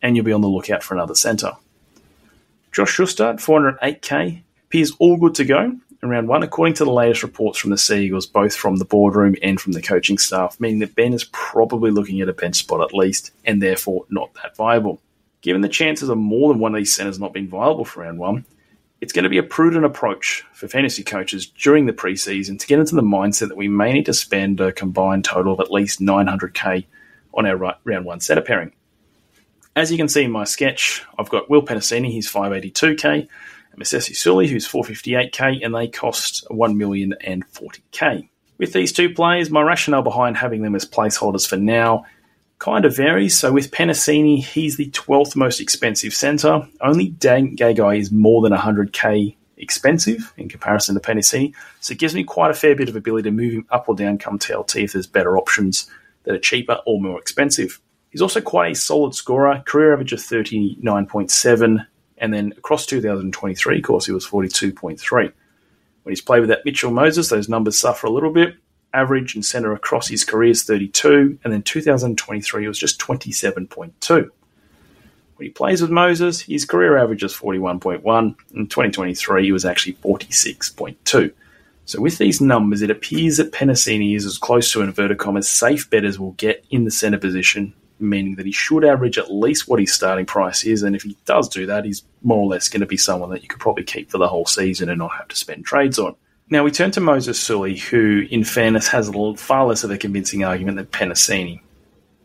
and 0.00 0.14
you'll 0.14 0.24
be 0.24 0.32
on 0.32 0.42
the 0.42 0.48
lookout 0.48 0.80
for 0.80 0.94
another 0.94 1.16
centre. 1.16 1.50
Josh 2.70 2.92
Schuster 2.92 3.30
at 3.30 3.38
408k 3.38 4.42
appears 4.66 4.92
all 5.00 5.16
good 5.16 5.34
to 5.34 5.44
go 5.44 5.76
in 6.00 6.08
round 6.08 6.28
one, 6.28 6.44
according 6.44 6.74
to 6.74 6.84
the 6.84 6.92
latest 6.92 7.24
reports 7.24 7.58
from 7.58 7.70
the 7.70 7.76
Seagulls, 7.76 8.26
both 8.26 8.54
from 8.54 8.76
the 8.76 8.84
boardroom 8.84 9.34
and 9.42 9.60
from 9.60 9.72
the 9.72 9.82
coaching 9.82 10.18
staff, 10.18 10.60
meaning 10.60 10.78
that 10.78 10.94
Ben 10.94 11.14
is 11.14 11.24
probably 11.32 11.90
looking 11.90 12.20
at 12.20 12.28
a 12.28 12.32
bench 12.32 12.58
spot 12.58 12.80
at 12.80 12.94
least, 12.94 13.32
and 13.44 13.60
therefore 13.60 14.04
not 14.08 14.32
that 14.34 14.54
viable. 14.54 15.00
Given 15.40 15.62
the 15.62 15.68
chances 15.68 16.08
of 16.08 16.16
more 16.16 16.52
than 16.52 16.60
one 16.60 16.76
of 16.76 16.78
these 16.78 16.94
centres 16.94 17.18
not 17.18 17.32
being 17.32 17.48
viable 17.48 17.84
for 17.84 18.02
round 18.02 18.20
one, 18.20 18.44
it's 19.00 19.12
going 19.12 19.24
to 19.24 19.28
be 19.28 19.38
a 19.38 19.42
prudent 19.42 19.84
approach 19.84 20.44
for 20.52 20.68
fantasy 20.68 21.02
coaches 21.02 21.46
during 21.46 21.86
the 21.86 21.92
preseason 21.92 22.58
to 22.58 22.66
get 22.66 22.78
into 22.78 22.94
the 22.94 23.02
mindset 23.02 23.48
that 23.48 23.56
we 23.56 23.68
may 23.68 23.92
need 23.92 24.06
to 24.06 24.14
spend 24.14 24.60
a 24.60 24.72
combined 24.72 25.24
total 25.24 25.52
of 25.52 25.60
at 25.60 25.70
least 25.70 26.00
900k 26.00 26.86
on 27.34 27.46
our 27.46 27.76
round 27.84 28.04
one 28.04 28.20
setup 28.20 28.46
pairing. 28.46 28.72
As 29.76 29.90
you 29.90 29.96
can 29.96 30.08
see 30.08 30.22
in 30.22 30.30
my 30.30 30.44
sketch, 30.44 31.04
I've 31.18 31.28
got 31.28 31.50
Will 31.50 31.62
Penisini, 31.62 32.10
he's 32.10 32.30
582k, 32.30 33.28
and 33.72 33.82
Mosese 33.82 34.14
Suli, 34.14 34.46
who's 34.46 34.68
458k, 34.68 35.64
and 35.64 35.74
they 35.74 35.88
cost 35.88 36.46
1,040k. 36.50 38.28
With 38.56 38.72
these 38.72 38.92
two 38.92 39.12
players, 39.12 39.50
my 39.50 39.62
rationale 39.62 40.02
behind 40.02 40.36
having 40.36 40.62
them 40.62 40.76
as 40.76 40.84
placeholders 40.84 41.48
for 41.48 41.56
now 41.56 42.04
kind 42.64 42.86
of 42.86 42.96
varies. 42.96 43.38
So 43.38 43.52
with 43.52 43.70
Penisini, 43.70 44.42
he's 44.42 44.78
the 44.78 44.88
12th 44.90 45.36
most 45.36 45.60
expensive 45.60 46.14
centre. 46.14 46.66
Only 46.80 47.08
Dane 47.10 47.54
Gagai 47.58 47.98
is 47.98 48.10
more 48.10 48.40
than 48.40 48.52
100k 48.52 49.36
expensive 49.58 50.32
in 50.38 50.48
comparison 50.48 50.94
to 50.94 51.00
Penisini. 51.00 51.54
So 51.80 51.92
it 51.92 51.98
gives 51.98 52.14
me 52.14 52.24
quite 52.24 52.50
a 52.50 52.54
fair 52.54 52.74
bit 52.74 52.88
of 52.88 52.96
ability 52.96 53.28
to 53.28 53.36
move 53.36 53.52
him 53.52 53.66
up 53.70 53.86
or 53.86 53.94
down 53.94 54.16
come 54.16 54.38
TLT 54.38 54.82
if 54.82 54.94
there's 54.94 55.06
better 55.06 55.36
options 55.36 55.90
that 56.22 56.34
are 56.34 56.38
cheaper 56.38 56.80
or 56.86 57.02
more 57.02 57.18
expensive. 57.18 57.82
He's 58.08 58.22
also 58.22 58.40
quite 58.40 58.72
a 58.72 58.74
solid 58.74 59.14
scorer, 59.14 59.62
career 59.66 59.92
average 59.92 60.14
of 60.14 60.20
39.7, 60.20 61.86
and 62.16 62.32
then 62.32 62.54
across 62.56 62.86
2023, 62.86 63.76
of 63.76 63.82
course, 63.82 64.06
he 64.06 64.12
was 64.12 64.26
42.3. 64.26 65.02
When 65.12 65.32
he's 66.12 66.22
played 66.22 66.40
with 66.40 66.48
that 66.48 66.64
Mitchell 66.64 66.90
Moses, 66.90 67.28
those 67.28 67.50
numbers 67.50 67.76
suffer 67.76 68.06
a 68.06 68.10
little 68.10 68.32
bit. 68.32 68.54
Average 68.94 69.34
and 69.34 69.44
centre 69.44 69.72
across 69.72 70.06
his 70.06 70.24
career 70.24 70.50
is 70.50 70.62
32, 70.62 71.38
and 71.42 71.52
then 71.52 71.62
2023 71.62 72.68
was 72.68 72.78
just 72.78 73.00
27.2. 73.00 74.30
When 75.36 75.46
he 75.46 75.50
plays 75.50 75.82
with 75.82 75.90
Moses, 75.90 76.40
his 76.40 76.64
career 76.64 76.96
average 76.96 77.24
is 77.24 77.34
41.1. 77.34 78.04
In 78.54 78.68
2023, 78.68 79.44
he 79.44 79.52
was 79.52 79.64
actually 79.64 79.94
46.2. 79.94 81.32
So 81.86 82.00
with 82.00 82.18
these 82.18 82.40
numbers, 82.40 82.82
it 82.82 82.90
appears 82.90 83.36
that 83.38 83.52
Penisini 83.52 84.16
is 84.16 84.24
as 84.24 84.38
close 84.38 84.70
to 84.72 84.80
an 84.80 84.88
inverted 84.88 85.18
commas 85.18 85.50
safe 85.50 85.90
bet 85.90 86.04
as 86.04 86.18
we'll 86.18 86.30
get 86.32 86.64
in 86.70 86.84
the 86.84 86.90
centre 86.90 87.18
position, 87.18 87.74
meaning 87.98 88.36
that 88.36 88.46
he 88.46 88.52
should 88.52 88.84
average 88.84 89.18
at 89.18 89.34
least 89.34 89.66
what 89.66 89.80
his 89.80 89.92
starting 89.92 90.24
price 90.24 90.64
is. 90.64 90.84
And 90.84 90.94
if 90.94 91.02
he 91.02 91.16
does 91.26 91.48
do 91.48 91.66
that, 91.66 91.84
he's 91.84 92.04
more 92.22 92.38
or 92.38 92.46
less 92.46 92.68
going 92.68 92.80
to 92.80 92.86
be 92.86 92.96
someone 92.96 93.30
that 93.30 93.42
you 93.42 93.48
could 93.48 93.60
probably 93.60 93.84
keep 93.84 94.10
for 94.10 94.18
the 94.18 94.28
whole 94.28 94.46
season 94.46 94.88
and 94.88 95.00
not 95.00 95.16
have 95.16 95.28
to 95.28 95.36
spend 95.36 95.64
trades 95.64 95.98
on. 95.98 96.14
Now 96.50 96.62
we 96.62 96.70
turn 96.70 96.90
to 96.92 97.00
Moses 97.00 97.40
Suli, 97.40 97.76
who, 97.76 98.26
in 98.30 98.44
fairness, 98.44 98.88
has 98.88 99.10
far 99.36 99.66
less 99.66 99.84
of 99.84 99.90
a 99.90 99.98
convincing 99.98 100.44
argument 100.44 100.76
than 100.76 100.86
Penisini 100.86 101.60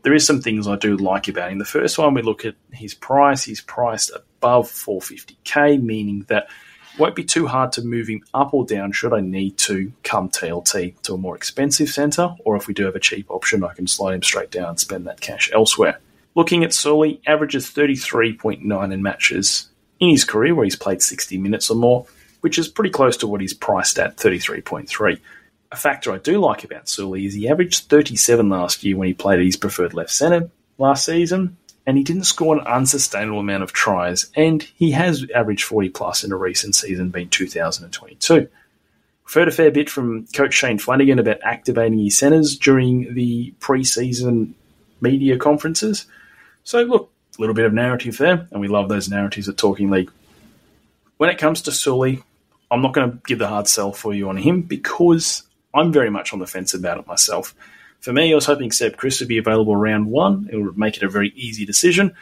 there 0.01 0.13
is 0.13 0.25
some 0.25 0.41
things 0.41 0.67
I 0.67 0.75
do 0.75 0.97
like 0.97 1.27
about 1.27 1.51
him. 1.51 1.59
The 1.59 1.65
first 1.65 1.97
one, 1.97 2.13
we 2.13 2.21
look 2.21 2.45
at 2.45 2.55
his 2.71 2.93
price. 2.93 3.43
He's 3.43 3.61
priced 3.61 4.11
above 4.15 4.69
450k, 4.69 5.81
meaning 5.81 6.25
that 6.29 6.47
it 6.93 6.99
won't 6.99 7.15
be 7.15 7.23
too 7.23 7.47
hard 7.47 7.71
to 7.73 7.81
move 7.81 8.07
him 8.07 8.23
up 8.33 8.53
or 8.53 8.65
down 8.65 8.91
should 8.91 9.13
I 9.13 9.21
need 9.21 9.57
to 9.59 9.91
come 10.03 10.29
TLT 10.29 11.01
to 11.03 11.13
a 11.13 11.17
more 11.17 11.35
expensive 11.35 11.89
centre, 11.89 12.35
or 12.45 12.55
if 12.55 12.67
we 12.67 12.73
do 12.73 12.85
have 12.85 12.95
a 12.95 12.99
cheap 12.99 13.29
option, 13.29 13.63
I 13.63 13.73
can 13.73 13.87
slide 13.87 14.15
him 14.15 14.23
straight 14.23 14.51
down 14.51 14.69
and 14.69 14.79
spend 14.79 15.05
that 15.07 15.21
cash 15.21 15.51
elsewhere. 15.53 15.99
Looking 16.35 16.63
at 16.63 16.73
Suli, 16.73 17.21
averages 17.25 17.69
33.9 17.71 18.93
in 18.93 19.01
matches 19.01 19.69
in 19.99 20.09
his 20.09 20.23
career 20.23 20.55
where 20.55 20.63
he's 20.63 20.75
played 20.75 21.01
60 21.01 21.37
minutes 21.37 21.69
or 21.69 21.75
more, 21.75 22.05
which 22.41 22.57
is 22.57 22.67
pretty 22.67 22.89
close 22.89 23.17
to 23.17 23.27
what 23.27 23.41
he's 23.41 23.53
priced 23.53 23.99
at 23.99 24.17
33.3 24.17 25.19
a 25.71 25.75
factor 25.75 26.11
I 26.11 26.17
do 26.17 26.39
like 26.39 26.63
about 26.63 26.89
Suli 26.89 27.25
is 27.25 27.33
he 27.33 27.47
averaged 27.47 27.89
37 27.89 28.49
last 28.49 28.83
year 28.83 28.97
when 28.97 29.07
he 29.07 29.13
played 29.13 29.39
at 29.39 29.45
his 29.45 29.57
preferred 29.57 29.93
left 29.93 30.11
centre 30.11 30.49
last 30.77 31.05
season, 31.05 31.57
and 31.85 31.97
he 31.97 32.03
didn't 32.03 32.23
score 32.23 32.57
an 32.57 32.65
unsustainable 32.65 33.39
amount 33.39 33.63
of 33.63 33.73
tries, 33.73 34.31
and 34.35 34.63
he 34.63 34.91
has 34.91 35.25
averaged 35.35 35.63
40 35.63 35.89
plus 35.89 36.23
in 36.23 36.31
a 36.31 36.37
recent 36.37 36.75
season, 36.75 37.09
being 37.09 37.29
2022. 37.29 38.33
We've 38.33 39.33
heard 39.33 39.47
a 39.47 39.51
fair 39.51 39.69
bit 39.69 39.89
from 39.89 40.25
Coach 40.27 40.53
Shane 40.53 40.79
Flanagan 40.79 41.19
about 41.19 41.43
activating 41.43 41.99
his 41.99 42.17
centres 42.17 42.57
during 42.57 43.13
the 43.13 43.53
pre-season 43.59 44.55
media 45.01 45.37
conferences. 45.37 46.07
So, 46.63 46.81
look, 46.81 47.11
a 47.37 47.41
little 47.41 47.55
bit 47.55 47.65
of 47.65 47.73
narrative 47.73 48.17
there, 48.17 48.47
and 48.51 48.59
we 48.59 48.67
love 48.67 48.89
those 48.89 49.09
narratives 49.09 49.47
at 49.47 49.57
Talking 49.57 49.91
League. 49.91 50.09
When 51.17 51.29
it 51.29 51.37
comes 51.37 51.61
to 51.63 51.71
Suli, 51.71 52.23
I'm 52.71 52.81
not 52.81 52.93
going 52.93 53.11
to 53.11 53.17
give 53.25 53.39
the 53.39 53.47
hard 53.47 53.67
sell 53.67 53.91
for 53.91 54.13
you 54.13 54.29
on 54.29 54.37
him 54.37 54.61
because 54.61 55.43
I'm 55.73 55.91
very 55.91 56.09
much 56.09 56.33
on 56.33 56.39
the 56.39 56.47
fence 56.47 56.73
about 56.73 56.99
it 56.99 57.07
myself. 57.07 57.55
For 57.99 58.13
me, 58.13 58.31
I 58.31 58.35
was 58.35 58.45
hoping 58.45 58.71
Seb 58.71 58.97
Kris 58.97 59.19
would 59.19 59.27
be 59.29 59.37
available 59.37 59.75
round 59.75 60.07
one. 60.07 60.49
It 60.51 60.57
would 60.57 60.77
make 60.77 60.97
it 60.97 61.03
a 61.03 61.09
very 61.09 61.33
easy 61.35 61.65
decision. 61.65 62.13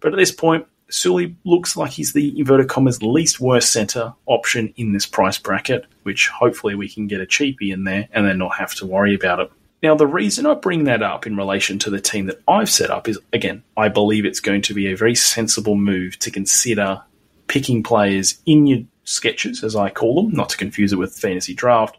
But 0.00 0.12
at 0.12 0.18
this 0.18 0.32
point, 0.32 0.66
Suli 0.90 1.36
looks 1.44 1.76
like 1.76 1.90
he's 1.90 2.12
the 2.12 2.38
inverted 2.38 2.68
commas 2.68 3.02
least 3.02 3.40
worst 3.40 3.72
centre 3.72 4.14
option 4.26 4.72
in 4.76 4.92
this 4.92 5.04
price 5.04 5.38
bracket, 5.38 5.84
which 6.04 6.28
hopefully 6.28 6.74
we 6.74 6.88
can 6.88 7.06
get 7.06 7.20
a 7.20 7.26
cheapie 7.26 7.72
in 7.72 7.84
there 7.84 8.08
and 8.12 8.26
then 8.26 8.38
not 8.38 8.56
have 8.56 8.74
to 8.76 8.86
worry 8.86 9.14
about 9.14 9.40
it. 9.40 9.50
Now, 9.82 9.94
the 9.94 10.06
reason 10.06 10.46
I 10.46 10.54
bring 10.54 10.84
that 10.84 11.02
up 11.02 11.26
in 11.26 11.36
relation 11.36 11.78
to 11.80 11.90
the 11.90 12.00
team 12.00 12.26
that 12.26 12.40
I've 12.48 12.70
set 12.70 12.90
up 12.90 13.06
is, 13.06 13.18
again, 13.32 13.62
I 13.76 13.88
believe 13.88 14.24
it's 14.24 14.40
going 14.40 14.62
to 14.62 14.74
be 14.74 14.88
a 14.88 14.96
very 14.96 15.14
sensible 15.14 15.76
move 15.76 16.18
to 16.20 16.30
consider 16.30 17.02
picking 17.46 17.82
players 17.82 18.40
in 18.44 18.66
your 18.66 18.80
sketches, 19.08 19.64
as 19.64 19.74
I 19.74 19.90
call 19.90 20.22
them, 20.22 20.32
not 20.32 20.50
to 20.50 20.56
confuse 20.56 20.92
it 20.92 20.98
with 20.98 21.18
fantasy 21.18 21.54
draft, 21.54 21.96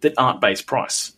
that 0.00 0.14
aren't 0.16 0.40
base 0.40 0.62
price. 0.62 1.12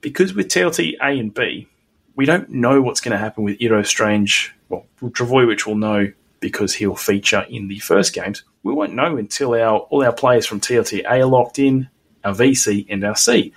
Because 0.00 0.34
with 0.34 0.48
TLT 0.48 0.94
A 1.02 1.18
and 1.18 1.32
B, 1.32 1.68
we 2.14 2.26
don't 2.26 2.50
know 2.50 2.80
what's 2.80 3.00
going 3.00 3.12
to 3.12 3.18
happen 3.18 3.44
with 3.44 3.60
Iro 3.60 3.82
Strange. 3.82 4.54
Well, 4.68 4.86
Trbojevic 5.00 5.66
will 5.66 5.76
know 5.76 6.12
because 6.40 6.74
he'll 6.74 6.96
feature 6.96 7.46
in 7.48 7.68
the 7.68 7.78
first 7.78 8.12
games. 8.12 8.42
We 8.62 8.72
won't 8.72 8.94
know 8.94 9.16
until 9.16 9.54
our 9.54 9.78
all 9.78 10.04
our 10.04 10.12
players 10.12 10.46
from 10.46 10.60
TLT 10.60 11.04
A 11.04 11.22
are 11.22 11.26
locked 11.26 11.58
in, 11.58 11.88
our 12.24 12.34
VC 12.34 12.86
and 12.88 13.04
our 13.04 13.16
C. 13.16 13.52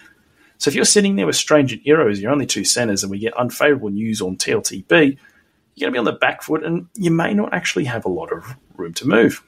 So 0.58 0.70
if 0.70 0.76
you're 0.76 0.86
sitting 0.86 1.16
there 1.16 1.26
with 1.26 1.36
Strange 1.36 1.74
and 1.74 1.82
Iro 1.86 2.10
as 2.10 2.22
your 2.22 2.32
only 2.32 2.46
two 2.46 2.64
centres 2.64 3.04
and 3.04 3.12
we 3.12 3.20
get 3.20 3.34
unfavourable 3.38 3.90
news 3.90 4.22
on 4.22 4.38
TLT 4.38 4.88
B, 4.88 5.18
you're 5.76 5.92
going 5.92 5.92
to 5.92 5.92
be 5.92 5.98
on 5.98 6.06
the 6.06 6.14
back 6.14 6.44
foot 6.44 6.64
and 6.64 6.88
you 6.96 7.12
may 7.12 7.34
not 7.34 7.54
actually 7.54 7.86
have 7.86 8.06
a 8.06 8.10
lot 8.10 8.32
of 8.32 8.56
room 8.76 8.94
to 8.94 9.08
move. 9.08 9.44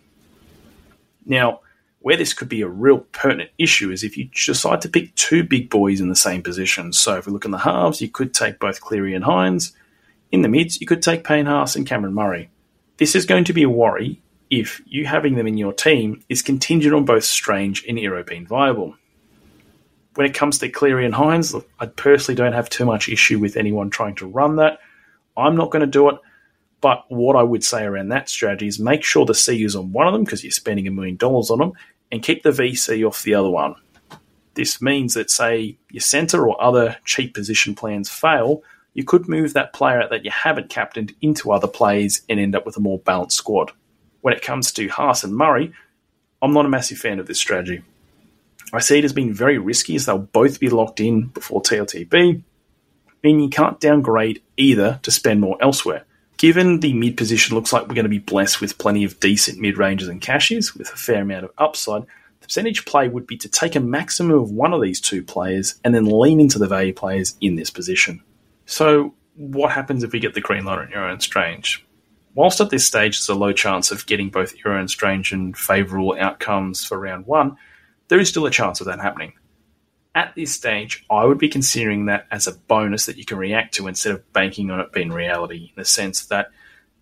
Now, 1.28 1.62
where 2.00 2.18
this 2.18 2.34
could 2.34 2.50
be 2.50 2.62
a 2.62 2.68
real 2.68 3.00
pertinent 3.00 3.52
issue 3.58 3.92
is 3.92 4.04
if 4.04 4.18
you 4.18 4.30
decide 4.34 4.82
to 4.82 4.90
pick 4.90 5.14
two 5.16 5.44
big 5.44 5.70
boys 5.70 6.00
in 6.00 6.10
the 6.10 6.16
same 6.16 6.42
position. 6.42 6.94
So 6.94 7.18
if 7.18 7.26
we 7.26 7.34
look 7.34 7.46
in 7.46 7.52
the 7.52 7.58
halves, 7.58 8.02
you 8.02 8.10
could 8.10 8.34
take 8.34 8.60
both 8.60 8.82
Cleary 8.82 9.14
and 9.14 9.26
Hynes. 9.26 9.74
In 10.32 10.42
the 10.42 10.50
mids, 10.50 10.80
you 10.80 10.88
could 10.88 11.02
take 11.02 11.24
Payne 11.24 11.46
Haas 11.46 11.76
and 11.76 11.88
Cameron 11.88 12.14
Murray. 12.14 12.50
This 12.98 13.16
is 13.16 13.26
going 13.26 13.44
to 13.46 13.54
be 13.54 13.64
a 13.64 13.70
worry 13.70 14.22
if 14.50 14.82
you 14.86 15.06
having 15.06 15.36
them 15.36 15.48
in 15.48 15.58
your 15.58 15.74
team 15.74 16.24
is 16.30 16.42
contingent 16.42 16.96
on 16.96 17.06
both 17.06 17.24
Strange 17.24 17.84
and 17.88 18.00
Iro 18.00 18.24
being 18.24 18.48
viable. 18.48 18.96
When 20.16 20.26
it 20.26 20.34
comes 20.34 20.58
to 20.60 20.70
Cleary 20.70 21.06
and 21.06 21.14
Hynes, 21.14 21.54
look, 21.54 21.70
I 21.80 21.88
personally 21.88 22.36
don't 22.36 22.54
have 22.54 22.70
too 22.70 22.86
much 22.86 23.10
issue 23.10 23.40
with 23.40 23.58
anyone 23.58 23.90
trying 23.90 24.16
to 24.16 24.28
run 24.28 24.56
that. 24.56 24.80
I'm 25.36 25.56
not 25.56 25.72
going 25.72 25.82
to 25.82 25.88
do 25.88 26.10
it. 26.10 26.16
But 26.82 27.06
what 27.10 27.36
I 27.36 27.44
would 27.44 27.64
say 27.64 27.84
around 27.84 28.10
that 28.10 28.30
strategy 28.30 28.68
is 28.68 28.80
make 28.80 29.04
sure 29.04 29.26
the 29.26 29.34
C 29.34 29.64
is 29.64 29.76
on 29.76 29.92
one 29.92 30.08
of 30.08 30.14
them 30.14 30.24
because 30.24 30.44
you're 30.44 30.52
spending 30.52 30.88
a 30.88 30.92
million 30.92 31.16
dollars 31.16 31.50
on 31.50 31.60
them, 31.60 31.74
and 32.12 32.24
keep 32.24 32.44
the 32.44 32.52
VC 32.52 33.06
off 33.08 33.24
the 33.24 33.34
other 33.34 33.50
one. 33.50 33.76
This 34.54 34.82
means 34.82 35.14
that, 35.14 35.30
say, 35.30 35.78
your 35.92 36.02
centre 36.02 36.48
or 36.48 36.62
other 36.62 36.98
cheap 37.06 37.34
position 37.34 37.76
plans 37.76 38.10
fail, 38.10 38.64
you 38.94 39.04
could 39.04 39.28
move 39.28 39.54
that 39.54 39.74
player 39.74 40.08
that 40.10 40.26
you 40.26 40.32
haven't 40.32 40.70
captained 40.70 41.14
into 41.22 41.52
other 41.52 41.68
plays 41.68 42.24
and 42.28 42.40
end 42.40 42.56
up 42.56 42.66
with 42.66 42.78
a 42.78 42.80
more 42.80 42.98
balanced 42.98 43.38
squad. 43.38 43.72
When 44.22 44.34
it 44.34 44.42
comes 44.42 44.72
to 44.72 44.88
Haas 44.88 45.24
and 45.24 45.36
Murray, 45.36 45.72
I'm 46.42 46.54
not 46.54 46.66
a 46.66 46.70
massive 46.70 46.98
fan 46.98 47.20
of 47.20 47.28
this 47.28 47.38
strategy. 47.38 47.84
I 48.74 48.80
see 48.80 48.98
it 48.98 49.06
as 49.06 49.14
being 49.14 49.34
very 49.34 49.60
risky 49.60 49.96
as 49.96 50.08
they'll 50.08 50.18
both 50.18 50.60
be 50.60 50.70
locked 50.70 51.00
in 51.00 51.28
before 51.28 51.62
TLTB, 51.62 52.42
meaning 53.24 53.44
you 53.44 53.50
can't 53.50 53.80
downgrade 53.80 54.42
either 54.58 55.00
to 55.04 55.12
spend 55.12 55.42
more 55.42 55.58
elsewhere. 55.62 56.04
Given 56.38 56.82
the 56.82 56.94
mid 56.94 57.18
position 57.18 57.56
looks 57.56 57.74
like 57.74 57.88
we're 57.88 57.96
going 57.96 58.06
to 58.06 58.10
be 58.10 58.20
blessed 58.20 58.62
with 58.62 58.78
plenty 58.78 59.04
of 59.04 59.20
decent 59.20 59.60
mid 59.60 59.78
ranges 59.78 60.08
and 60.08 60.22
cashes 60.22 60.76
with 60.76 60.94
a 60.94 60.96
fair 60.96 61.24
amount 61.24 61.46
of 61.46 61.52
upside, 61.58 62.04
the 62.04 62.48
percentage 62.48 62.86
play 62.86 63.08
would 63.08 63.26
be 63.26 63.38
to 63.38 63.50
take 63.50 63.76
a 63.76 63.80
maximum 63.80 64.38
of 64.38 64.52
one 64.52 64.72
of 64.72 64.82
these 64.82 65.02
two 65.02 65.24
players 65.24 65.80
and 65.84 65.96
then 65.96 66.06
lean 66.06 66.40
into 66.40 66.60
the 66.60 66.68
value 66.68 66.94
players 66.94 67.36
in 67.42 67.56
this 67.56 67.72
position. 67.72 68.22
So, 68.68 69.16
what 69.36 69.72
happens 69.72 70.04
if 70.04 70.12
we 70.12 70.20
get 70.20 70.36
the 70.36 70.42
green 70.42 70.66
light 70.66 70.80
on 70.80 70.92
Iro 70.92 71.12
and 71.12 71.22
Strange? 71.22 71.84
Whilst 72.36 72.62
at 72.62 72.70
this 72.70 72.86
stage 72.86 73.18
there's 73.18 73.36
a 73.36 73.40
low 73.40 73.52
chance 73.52 73.90
of 73.90 74.06
getting 74.06 74.30
both 74.30 74.54
Iro 74.64 74.80
and 74.80 74.90
Strange 74.92 75.32
and 75.32 75.58
favourable 75.58 76.16
outcomes 76.20 76.86
for 76.86 77.00
round 77.00 77.26
one, 77.26 77.58
there 78.10 78.20
is 78.20 78.30
still 78.30 78.46
a 78.46 78.52
chance 78.52 78.80
of 78.80 78.86
that 78.86 79.00
happening 79.00 79.34
at 80.18 80.34
this 80.34 80.52
stage, 80.52 81.06
I 81.12 81.26
would 81.26 81.38
be 81.38 81.48
considering 81.48 82.08
that 82.08 82.26
as 82.32 82.48
a 82.48 82.54
bonus 82.54 83.06
that 83.06 83.18
you 83.18 83.24
can 83.24 83.38
react 83.38 83.76
to 83.76 83.88
instead 83.88 84.14
of 84.14 84.34
banking 84.34 84.72
on 84.72 84.80
it 84.80 84.92
being 84.92 85.12
reality, 85.12 85.66
in 85.66 85.74
the 85.76 85.86
sense 85.86 86.26
that 86.26 86.48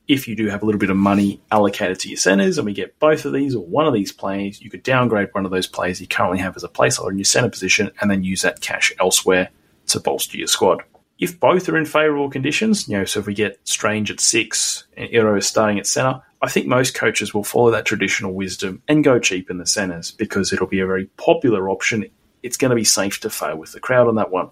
if 0.10 0.28
you 0.28 0.36
do 0.36 0.50
have 0.50 0.62
a 0.62 0.66
little 0.66 0.80
bit 0.80 0.90
of 0.90 0.98
money 0.98 1.40
allocated 1.50 1.98
to 2.00 2.10
your 2.10 2.18
centres 2.18 2.58
and 2.58 2.66
we 2.66 2.74
get 2.74 3.00
both 3.00 3.24
of 3.24 3.32
these 3.32 3.56
or 3.56 3.66
one 3.66 3.88
of 3.88 3.94
these 3.94 4.12
players, 4.12 4.62
you 4.62 4.70
could 4.70 4.84
downgrade 4.84 5.30
one 5.32 5.46
of 5.46 5.52
those 5.52 5.66
players 5.66 6.02
you 6.02 6.08
currently 6.08 6.40
have 6.40 6.58
as 6.58 6.66
a 6.66 6.68
placeholder 6.68 7.12
in 7.12 7.18
your 7.18 7.24
centre 7.24 7.50
position 7.50 7.90
and 8.02 8.12
then 8.12 8.22
use 8.22 8.42
that 8.42 8.60
cash 8.60 8.92
elsewhere 9.00 9.50
to 9.88 10.00
bolster 10.02 10.38
your 10.38 10.48
squad. 10.48 10.84
If 11.18 11.40
both 11.40 11.70
are 11.70 11.78
in 11.78 11.86
favourable 11.86 12.30
conditions, 12.30 12.90
you 12.90 12.98
know, 12.98 13.06
so 13.06 13.22
if 13.22 13.28
we 13.28 13.34
get 13.34 13.62
Strange 13.64 14.12
at 14.12 14.20
six 14.20 14.84
and 14.98 15.10
Iro 15.10 15.38
is 15.38 15.48
starting 15.48 15.80
at 15.80 15.88
centre, 15.88 16.22
I 16.42 16.50
think 16.50 16.68
most 16.68 16.96
coaches 16.96 17.34
will 17.34 17.46
follow 17.46 17.72
that 17.72 17.86
traditional 17.86 18.34
wisdom 18.34 18.82
and 18.90 19.06
go 19.06 19.20
cheap 19.20 19.50
in 19.50 19.58
the 19.58 19.66
centres 19.66 20.12
because 20.12 20.52
it'll 20.52 20.68
be 20.68 20.82
a 20.82 20.86
very 20.86 21.06
popular 21.16 21.70
option 21.70 22.06
it's 22.46 22.58
going 22.58 22.70
to 22.70 22.76
be 22.76 22.84
safe 22.84 23.20
to 23.22 23.30
fail 23.30 23.58
with 23.58 23.72
the 23.72 23.80
crowd 23.80 24.08
on 24.08 24.16
that 24.16 24.32
one. 24.32 24.50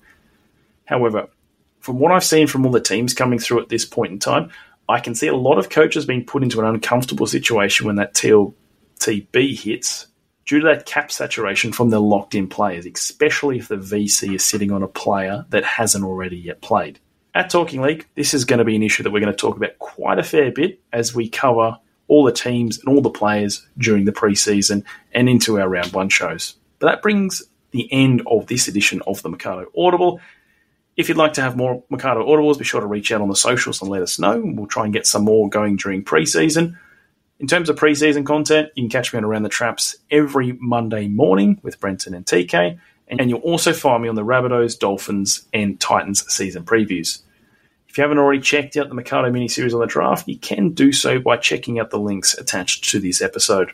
However, 0.85 1.29
from 1.79 1.99
what 1.99 2.11
I've 2.11 2.23
seen 2.23 2.47
from 2.47 2.65
all 2.65 2.71
the 2.71 2.81
teams 2.81 3.13
coming 3.13 3.39
through 3.39 3.61
at 3.61 3.69
this 3.69 3.85
point 3.85 4.11
in 4.11 4.19
time, 4.19 4.51
I 4.89 4.99
can 4.99 5.15
see 5.15 5.27
a 5.27 5.35
lot 5.35 5.59
of 5.59 5.69
coaches 5.69 6.05
being 6.05 6.25
put 6.25 6.43
into 6.43 6.59
an 6.59 6.65
uncomfortable 6.65 7.27
situation 7.27 7.85
when 7.85 7.95
that 7.97 8.13
TLTB 8.15 9.57
hits 9.57 10.07
due 10.45 10.59
to 10.59 10.65
that 10.67 10.85
cap 10.85 11.11
saturation 11.11 11.71
from 11.71 11.89
the 11.89 12.01
locked 12.01 12.35
in 12.35 12.47
players, 12.47 12.85
especially 12.85 13.59
if 13.59 13.67
the 13.67 13.77
VC 13.77 14.35
is 14.35 14.43
sitting 14.43 14.71
on 14.71 14.83
a 14.83 14.87
player 14.87 15.45
that 15.49 15.63
hasn't 15.63 16.03
already 16.03 16.37
yet 16.37 16.61
played. 16.61 16.99
At 17.35 17.49
Talking 17.49 17.81
League, 17.81 18.07
this 18.15 18.33
is 18.33 18.45
going 18.45 18.59
to 18.59 18.65
be 18.65 18.75
an 18.75 18.83
issue 18.83 19.03
that 19.03 19.11
we're 19.11 19.21
going 19.21 19.31
to 19.31 19.37
talk 19.37 19.55
about 19.55 19.79
quite 19.79 20.19
a 20.19 20.23
fair 20.23 20.51
bit 20.51 20.79
as 20.91 21.15
we 21.15 21.29
cover 21.29 21.77
all 22.07 22.23
the 22.23 22.31
teams 22.31 22.79
and 22.79 22.93
all 22.93 23.01
the 23.01 23.09
players 23.09 23.65
during 23.77 24.05
the 24.05 24.11
preseason 24.11 24.83
and 25.13 25.29
into 25.29 25.59
our 25.59 25.69
round 25.69 25.93
one 25.93 26.09
shows. 26.09 26.55
But 26.79 26.87
that 26.87 27.01
brings 27.01 27.41
the 27.73 27.91
end 27.91 28.21
of 28.25 28.47
this 28.47 28.69
edition 28.69 29.01
of 29.05 29.21
the 29.21 29.29
Mercato 29.29 29.65
Audible. 29.77 30.21
If 30.95 31.09
you'd 31.09 31.17
like 31.17 31.33
to 31.33 31.41
have 31.41 31.57
more 31.57 31.83
Mercato 31.89 32.25
Audibles, 32.25 32.57
be 32.57 32.63
sure 32.63 32.79
to 32.79 32.87
reach 32.87 33.11
out 33.11 33.19
on 33.19 33.27
the 33.27 33.35
socials 33.35 33.81
and 33.81 33.89
let 33.89 34.03
us 34.03 34.19
know. 34.19 34.41
We'll 34.43 34.67
try 34.67 34.85
and 34.85 34.93
get 34.93 35.07
some 35.07 35.25
more 35.25 35.49
going 35.49 35.75
during 35.75 36.05
preseason. 36.05 36.77
In 37.39 37.47
terms 37.47 37.67
of 37.67 37.75
preseason 37.75 38.25
content, 38.25 38.69
you 38.75 38.83
can 38.83 38.89
catch 38.89 39.11
me 39.11 39.17
on 39.17 39.25
Around 39.25 39.43
the 39.43 39.49
Traps 39.49 39.97
every 40.11 40.53
Monday 40.61 41.07
morning 41.07 41.59
with 41.63 41.79
Brenton 41.79 42.13
and 42.13 42.25
TK, 42.25 42.79
and 43.07 43.29
you'll 43.29 43.39
also 43.39 43.73
find 43.73 44.03
me 44.03 44.07
on 44.07 44.15
the 44.15 44.23
Rabbitohs, 44.23 44.79
Dolphins, 44.79 45.45
and 45.51 45.79
Titans 45.79 46.31
season 46.31 46.63
previews. 46.63 47.21
If 47.89 47.97
you 47.97 48.03
haven't 48.03 48.19
already 48.19 48.39
checked 48.39 48.77
out 48.77 48.87
the 48.87 48.95
Mercato 48.95 49.29
mini-series 49.29 49.73
on 49.73 49.79
the 49.79 49.87
draft, 49.87 50.27
you 50.27 50.37
can 50.37 50.69
do 50.69 50.91
so 50.91 51.19
by 51.19 51.37
checking 51.37 51.79
out 51.79 51.89
the 51.89 51.99
links 51.99 52.37
attached 52.37 52.89
to 52.91 52.99
this 52.99 53.21
episode. 53.21 53.71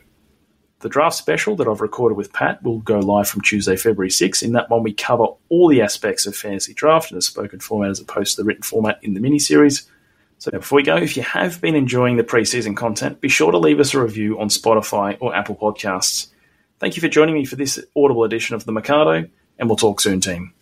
The 0.80 0.88
draft 0.88 1.16
special 1.16 1.56
that 1.56 1.68
I've 1.68 1.82
recorded 1.82 2.16
with 2.16 2.32
Pat 2.32 2.62
will 2.62 2.78
go 2.78 2.98
live 3.00 3.28
from 3.28 3.42
Tuesday, 3.42 3.76
February 3.76 4.10
6. 4.10 4.42
In 4.42 4.52
that 4.52 4.70
one, 4.70 4.82
we 4.82 4.94
cover 4.94 5.26
all 5.50 5.68
the 5.68 5.82
aspects 5.82 6.26
of 6.26 6.34
fantasy 6.34 6.72
draft 6.72 7.12
in 7.12 7.18
a 7.18 7.22
spoken 7.22 7.60
format 7.60 7.90
as 7.90 8.00
opposed 8.00 8.34
to 8.34 8.42
the 8.42 8.46
written 8.46 8.62
format 8.62 8.98
in 9.02 9.12
the 9.12 9.20
mini-series. 9.20 9.86
So 10.38 10.50
before 10.50 10.76
we 10.76 10.82
go, 10.82 10.96
if 10.96 11.18
you 11.18 11.22
have 11.22 11.60
been 11.60 11.74
enjoying 11.74 12.16
the 12.16 12.24
preseason 12.24 12.74
content, 12.74 13.20
be 13.20 13.28
sure 13.28 13.52
to 13.52 13.58
leave 13.58 13.78
us 13.78 13.92
a 13.92 14.00
review 14.00 14.40
on 14.40 14.48
Spotify 14.48 15.18
or 15.20 15.34
Apple 15.34 15.54
Podcasts. 15.54 16.28
Thank 16.78 16.96
you 16.96 17.02
for 17.02 17.08
joining 17.08 17.34
me 17.34 17.44
for 17.44 17.56
this 17.56 17.78
audible 17.94 18.24
edition 18.24 18.54
of 18.54 18.64
the 18.64 18.72
Mercato, 18.72 19.28
and 19.58 19.68
we'll 19.68 19.76
talk 19.76 20.00
soon, 20.00 20.22
team. 20.22 20.54